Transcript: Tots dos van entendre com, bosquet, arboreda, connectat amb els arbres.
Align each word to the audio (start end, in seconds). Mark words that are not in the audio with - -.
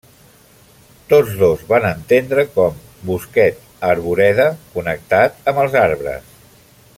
Tots 1.11 1.35
dos 1.41 1.59
van 1.73 1.85
entendre 1.89 2.45
com, 2.55 2.79
bosquet, 3.09 3.61
arboreda, 3.91 4.49
connectat 4.79 5.39
amb 5.53 5.63
els 5.67 5.77
arbres. 5.85 6.35